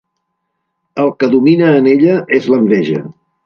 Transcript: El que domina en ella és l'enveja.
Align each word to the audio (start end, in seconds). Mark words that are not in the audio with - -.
El 1.03 1.11
que 1.21 1.31
domina 1.35 1.69
en 1.83 1.93
ella 1.95 2.19
és 2.41 2.51
l'enveja. 2.55 3.07